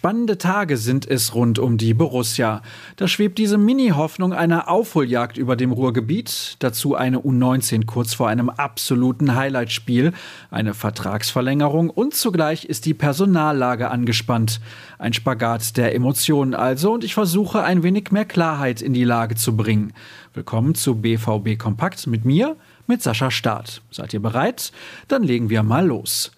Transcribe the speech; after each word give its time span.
Spannende 0.00 0.38
Tage 0.38 0.78
sind 0.78 1.06
es 1.06 1.34
rund 1.34 1.58
um 1.58 1.76
die 1.76 1.92
Borussia. 1.92 2.62
Da 2.96 3.06
schwebt 3.06 3.36
diese 3.36 3.58
Mini-Hoffnung 3.58 4.32
einer 4.32 4.70
Aufholjagd 4.70 5.36
über 5.36 5.56
dem 5.56 5.72
Ruhrgebiet, 5.72 6.56
dazu 6.60 6.94
eine 6.94 7.18
U19 7.18 7.84
kurz 7.84 8.14
vor 8.14 8.26
einem 8.26 8.48
absoluten 8.48 9.34
Highlightspiel, 9.34 10.14
eine 10.50 10.72
Vertragsverlängerung 10.72 11.90
und 11.90 12.14
zugleich 12.14 12.64
ist 12.64 12.86
die 12.86 12.94
Personallage 12.94 13.90
angespannt. 13.90 14.62
Ein 14.98 15.12
Spagat 15.12 15.76
der 15.76 15.94
Emotionen 15.94 16.54
also 16.54 16.94
und 16.94 17.04
ich 17.04 17.12
versuche 17.12 17.62
ein 17.62 17.82
wenig 17.82 18.10
mehr 18.10 18.24
Klarheit 18.24 18.80
in 18.80 18.94
die 18.94 19.04
Lage 19.04 19.34
zu 19.34 19.54
bringen. 19.54 19.92
Willkommen 20.32 20.74
zu 20.74 20.94
BVB 20.94 21.58
Kompakt 21.58 22.06
mit 22.06 22.24
mir, 22.24 22.56
mit 22.86 23.02
Sascha 23.02 23.30
Staat. 23.30 23.82
Seid 23.90 24.14
ihr 24.14 24.20
bereit? 24.20 24.72
Dann 25.08 25.24
legen 25.24 25.50
wir 25.50 25.62
mal 25.62 25.86
los. 25.86 26.32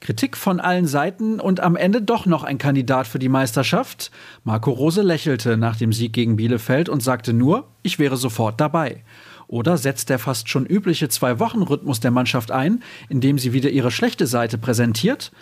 Kritik 0.00 0.36
von 0.36 0.60
allen 0.60 0.86
Seiten 0.86 1.40
und 1.40 1.60
am 1.60 1.74
Ende 1.74 2.00
doch 2.00 2.24
noch 2.24 2.44
ein 2.44 2.58
Kandidat 2.58 3.06
für 3.06 3.18
die 3.18 3.28
Meisterschaft? 3.28 4.10
Marco 4.44 4.70
Rose 4.70 5.02
lächelte 5.02 5.56
nach 5.56 5.76
dem 5.76 5.92
Sieg 5.92 6.12
gegen 6.12 6.36
Bielefeld 6.36 6.88
und 6.88 7.02
sagte 7.02 7.32
nur, 7.32 7.68
ich 7.82 7.98
wäre 7.98 8.16
sofort 8.16 8.60
dabei. 8.60 9.02
Oder 9.48 9.76
setzt 9.76 10.10
der 10.10 10.18
fast 10.18 10.48
schon 10.48 10.66
übliche 10.66 11.08
Zwei-Wochen-Rhythmus 11.08 12.00
der 12.00 12.10
Mannschaft 12.10 12.50
ein, 12.50 12.82
indem 13.08 13.38
sie 13.38 13.52
wieder 13.52 13.70
ihre 13.70 13.90
schlechte 13.90 14.26
Seite 14.26 14.58
präsentiert? 14.58 15.32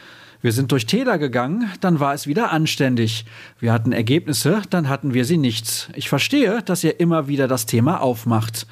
Wir 0.41 0.53
sind 0.53 0.71
durch 0.71 0.87
Täler 0.87 1.19
gegangen, 1.19 1.71
dann 1.81 1.99
war 1.99 2.15
es 2.15 2.27
wieder 2.27 2.53
anständig. 2.53 3.25
Wir 3.59 3.73
hatten 3.73 3.93
Ergebnisse, 3.93 4.63
dann 4.71 4.89
hatten 4.89 5.13
wir 5.13 5.25
sie 5.25 5.39
nicht. 5.39 5.91
Ich 5.95 6.09
verstehe, 6.09 6.63
dass 6.63 6.85
ihr 6.85 7.01
immer 7.01 7.27
wieder 7.27 7.49
das 7.49 7.67
Thema 7.67 8.01
aufmacht. 8.01 8.67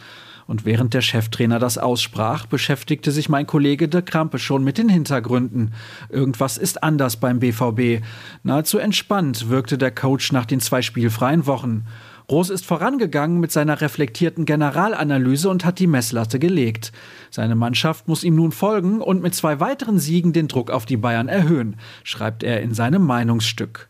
Und 0.46 0.64
während 0.64 0.92
der 0.92 1.00
Cheftrainer 1.00 1.58
das 1.58 1.78
aussprach, 1.78 2.46
beschäftigte 2.46 3.12
sich 3.12 3.28
mein 3.28 3.46
Kollege 3.46 3.88
de 3.88 4.02
Krampe 4.02 4.38
schon 4.38 4.62
mit 4.62 4.76
den 4.76 4.88
Hintergründen. 4.88 5.72
Irgendwas 6.10 6.58
ist 6.58 6.82
anders 6.82 7.16
beim 7.16 7.38
BVB. 7.38 8.04
Nahezu 8.42 8.78
entspannt 8.78 9.48
wirkte 9.48 9.78
der 9.78 9.90
Coach 9.90 10.32
nach 10.32 10.44
den 10.44 10.60
zwei 10.60 10.82
spielfreien 10.82 11.46
Wochen. 11.46 11.86
Rose 12.30 12.54
ist 12.54 12.64
vorangegangen 12.64 13.38
mit 13.38 13.52
seiner 13.52 13.80
reflektierten 13.80 14.46
Generalanalyse 14.46 15.48
und 15.50 15.64
hat 15.64 15.78
die 15.78 15.86
Messlatte 15.86 16.38
gelegt. 16.38 16.92
Seine 17.30 17.54
Mannschaft 17.54 18.08
muss 18.08 18.24
ihm 18.24 18.34
nun 18.34 18.52
folgen 18.52 19.02
und 19.02 19.22
mit 19.22 19.34
zwei 19.34 19.60
weiteren 19.60 19.98
Siegen 19.98 20.32
den 20.32 20.48
Druck 20.48 20.70
auf 20.70 20.86
die 20.86 20.96
Bayern 20.96 21.28
erhöhen, 21.28 21.76
schreibt 22.02 22.42
er 22.42 22.62
in 22.62 22.72
seinem 22.72 23.04
Meinungsstück. 23.04 23.88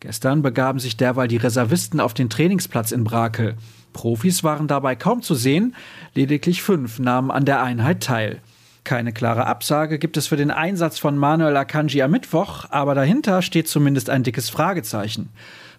Gestern 0.00 0.42
begaben 0.42 0.78
sich 0.78 0.96
derweil 0.96 1.28
die 1.28 1.36
Reservisten 1.36 2.00
auf 2.00 2.14
den 2.14 2.30
Trainingsplatz 2.30 2.90
in 2.92 3.04
Brakel. 3.04 3.56
Profis 3.98 4.44
waren 4.44 4.68
dabei 4.68 4.94
kaum 4.94 5.22
zu 5.22 5.34
sehen, 5.34 5.74
lediglich 6.14 6.62
fünf 6.62 7.00
nahmen 7.00 7.32
an 7.32 7.44
der 7.44 7.64
Einheit 7.64 8.00
teil. 8.00 8.40
Keine 8.84 9.12
klare 9.12 9.46
Absage 9.46 9.98
gibt 9.98 10.16
es 10.16 10.28
für 10.28 10.36
den 10.36 10.52
Einsatz 10.52 11.00
von 11.00 11.18
Manuel 11.18 11.56
Akanji 11.56 12.00
am 12.02 12.12
Mittwoch, 12.12 12.66
aber 12.70 12.94
dahinter 12.94 13.42
steht 13.42 13.66
zumindest 13.66 14.08
ein 14.08 14.22
dickes 14.22 14.50
Fragezeichen. 14.50 15.30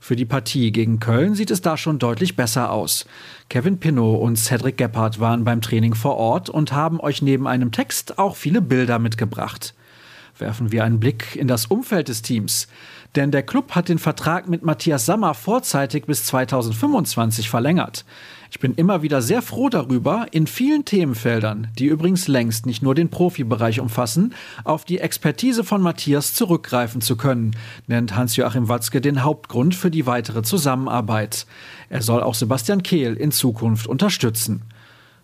Für 0.02 0.17
die 0.17 0.25
Partie 0.25 0.73
gegen 0.73 1.00
Köln 1.00 1.34
sieht 1.34 1.50
es 1.50 1.62
da 1.62 1.78
schon 1.78 1.97
deutlich 1.97 2.36
besser 2.36 2.73
aus. 2.73 3.06
Kevin 3.47 3.80
Pinot 3.80 4.20
und 4.22 4.36
Cedric 4.36 4.75
Gebhardt 4.75 5.22
waren 5.22 5.45
beim 5.45 5.62
Training 5.62 5.95
vor 5.95 6.17
Ort 6.17 6.50
und 6.50 6.73
haben 6.73 7.00
euch 7.00 7.22
neben 7.22 7.47
einem 7.47 7.72
Text 7.72 8.20
auch 8.20 8.36
viele 8.36 8.62
Bilder 8.62 9.00
mitgebracht. 9.00 9.73
Werfen 10.39 10.71
wir 10.71 10.83
einen 10.83 10.99
Blick 10.99 11.35
in 11.35 11.47
das 11.47 11.65
Umfeld 11.65 12.07
des 12.07 12.21
Teams. 12.21 12.67
Denn 13.15 13.31
der 13.31 13.43
Club 13.43 13.71
hat 13.71 13.89
den 13.89 13.99
Vertrag 13.99 14.47
mit 14.47 14.63
Matthias 14.63 15.05
Sammer 15.05 15.33
vorzeitig 15.33 16.05
bis 16.05 16.25
2025 16.25 17.49
verlängert. 17.49 18.05
Ich 18.51 18.59
bin 18.59 18.73
immer 18.75 19.01
wieder 19.01 19.21
sehr 19.21 19.41
froh 19.41 19.69
darüber, 19.69 20.27
in 20.31 20.47
vielen 20.47 20.85
Themenfeldern, 20.85 21.67
die 21.77 21.85
übrigens 21.85 22.27
längst 22.27 22.65
nicht 22.65 22.81
nur 22.81 22.95
den 22.95 23.09
Profibereich 23.09 23.79
umfassen, 23.79 24.33
auf 24.63 24.85
die 24.85 24.99
Expertise 24.99 25.63
von 25.63 25.81
Matthias 25.81 26.33
zurückgreifen 26.33 27.01
zu 27.01 27.15
können, 27.15 27.55
nennt 27.88 28.16
Hans-Joachim 28.16 28.69
Watzke 28.69 29.01
den 29.01 29.23
Hauptgrund 29.23 29.75
für 29.75 29.91
die 29.91 30.05
weitere 30.05 30.41
Zusammenarbeit. 30.41 31.45
Er 31.89 32.01
soll 32.01 32.23
auch 32.23 32.35
Sebastian 32.35 32.81
Kehl 32.81 33.16
in 33.16 33.31
Zukunft 33.31 33.88
unterstützen. 33.88 34.63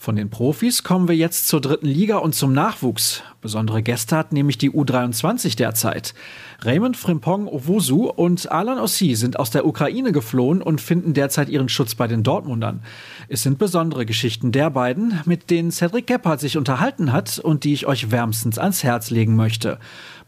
Von 0.05 0.17
den 0.17 0.29
Profis 0.29 0.83
kommen 0.83 1.07
wir 1.07 1.15
jetzt 1.15 1.47
zur 1.47 1.61
dritten 1.61 1.87
Liga 1.87 2.17
und 2.17 2.35
zum 2.35 2.53
Nachwuchs. 2.53 3.23
Besondere 3.41 3.81
Gäste 3.81 4.15
hat 4.15 4.33
nämlich 4.33 4.59
die 4.59 4.69
U23 4.69 5.57
derzeit. 5.57 6.13
Raymond 6.61 6.95
Frimpong 6.95 7.47
Owusu 7.47 8.11
und 8.11 8.51
Alan 8.51 8.77
Ossi 8.77 9.15
sind 9.15 9.39
aus 9.39 9.49
der 9.49 9.65
Ukraine 9.65 10.11
geflohen 10.11 10.61
und 10.61 10.79
finden 10.79 11.15
derzeit 11.15 11.49
ihren 11.49 11.69
Schutz 11.69 11.95
bei 11.95 12.05
den 12.05 12.21
Dortmundern. 12.21 12.83
Es 13.29 13.41
sind 13.41 13.57
besondere 13.57 14.05
Geschichten 14.05 14.51
der 14.51 14.69
beiden, 14.69 15.19
mit 15.25 15.49
denen 15.49 15.71
Cedric 15.71 16.05
Gebhardt 16.05 16.39
sich 16.39 16.55
unterhalten 16.55 17.11
hat 17.11 17.39
und 17.39 17.63
die 17.63 17.73
ich 17.73 17.87
euch 17.87 18.11
wärmstens 18.11 18.59
ans 18.59 18.83
Herz 18.83 19.09
legen 19.09 19.35
möchte. 19.35 19.79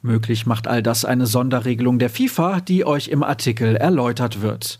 Möglich 0.01 0.47
macht 0.47 0.67
all 0.67 0.81
das 0.81 1.05
eine 1.05 1.27
Sonderregelung 1.27 1.99
der 1.99 2.09
FIFA, 2.09 2.61
die 2.61 2.83
euch 2.83 3.09
im 3.09 3.21
Artikel 3.21 3.75
erläutert 3.75 4.41
wird. 4.41 4.79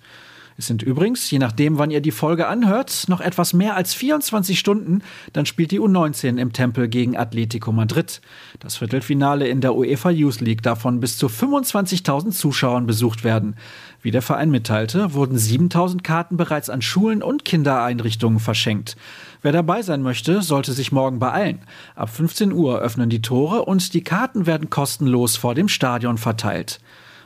Es 0.60 0.66
sind 0.66 0.82
übrigens, 0.82 1.30
je 1.30 1.38
nachdem, 1.38 1.78
wann 1.78 1.92
ihr 1.92 2.02
die 2.02 2.10
Folge 2.10 2.48
anhört, 2.48 3.06
noch 3.10 3.22
etwas 3.22 3.54
mehr 3.54 3.76
als 3.76 3.94
24 3.94 4.58
Stunden, 4.58 5.04
dann 5.32 5.46
spielt 5.46 5.70
die 5.70 5.80
U19 5.80 6.40
im 6.40 6.52
Tempel 6.52 6.88
gegen 6.88 7.16
Atletico 7.16 7.72
Madrid. 7.72 8.22
Das 8.60 8.78
Viertelfinale 8.78 9.48
in 9.48 9.62
der 9.62 9.76
UEFA 9.76 10.10
Youth 10.10 10.42
League 10.42 10.64
davon 10.64 11.00
bis 11.00 11.20
zu 11.20 11.28
25.000 11.28 12.32
Zuschauern 12.32 12.88
besucht 12.88 13.24
werden. 13.24 13.56
Wie 14.02 14.10
der 14.10 14.24
Verein 14.24 14.50
mitteilte, 14.50 15.14
wurden 15.14 15.38
7.000 15.38 16.02
Karten 16.02 16.38
bereits 16.38 16.72
an 16.72 16.82
Schulen 16.82 17.22
und 17.22 17.46
Kindereinrichtungen 17.46 18.40
verschenkt. 18.40 18.98
Wer 19.44 19.52
dabei 19.52 19.84
sein 19.84 20.02
möchte, 20.02 20.42
sollte 20.42 20.74
sich 20.74 20.92
morgen 20.92 21.20
beeilen. 21.20 21.60
Ab 21.94 22.10
15 22.10 22.52
Uhr 22.52 22.80
öffnen 22.80 23.12
die 23.12 23.22
Tore 23.22 23.66
und 23.66 23.94
die 23.94 24.04
Karten 24.04 24.48
werden 24.48 24.72
kostenlos 24.72 25.38
vor 25.38 25.54
dem 25.54 25.70
Stadion 25.70 26.18
verteilt. 26.18 26.80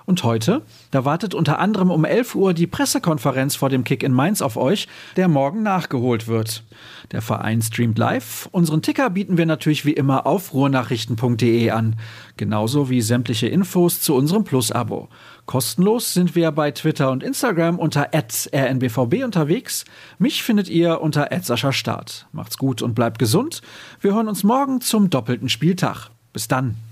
Und 0.06 0.24
heute? 0.24 0.64
Da 0.92 1.06
wartet 1.06 1.34
unter 1.34 1.60
anderem 1.60 1.92
um 1.92 2.06
11 2.06 2.36
Uhr 2.36 2.54
die 2.54 2.68
Pressekonferenz 2.68 3.56
vor 3.56 3.70
dem 3.70 3.84
Kick 3.84 4.04
in 4.04 4.14
Mainz 4.14 4.42
auf 4.42 4.58
euch, 4.58 4.88
der 5.16 5.28
morgen 5.28 5.64
nachgeholt 5.64 6.28
wird. 6.28 6.64
Der 7.12 7.22
Verein 7.22 7.62
streamt 7.62 7.98
live. 7.98 8.50
Unseren 8.52 8.82
Ticker 8.82 9.10
bieten 9.10 9.38
wir 9.38 9.46
natürlich 9.46 9.86
wie 9.86 9.94
immer 9.94 10.26
auf 10.26 10.54
ruhrnachrichten.de 10.54 11.70
an. 11.70 11.96
Genauso 12.38 12.90
wie 12.90 13.02
sämtliche 13.02 13.48
Infos 13.48 14.02
zu 14.02 14.16
unserem 14.16 14.44
Plus-Abo. 14.44 15.10
Kostenlos 15.46 16.14
sind 16.14 16.36
wir 16.36 16.52
bei 16.52 16.72
Twitter 16.72 17.12
und 17.12 17.24
Instagram 17.24 17.78
unter 17.80 18.10
rnbvb 18.14 19.24
unterwegs. 19.24 19.86
Mich 20.18 20.44
findet 20.44 20.70
ihr 20.70 21.02
unter 21.02 21.30
Start. 21.74 22.28
Macht's 22.32 22.58
gut 22.58 22.82
und 22.82 22.96
bleibt 22.96 23.20
gesund. 23.20 23.62
Wir 24.00 24.14
hören 24.14 24.28
uns 24.28 24.44
morgen 24.44 24.82
zum 24.82 25.10
doppelten 25.10 25.50
Spieltag. 25.50 26.10
Bis 26.34 26.48
dann. 26.48 26.91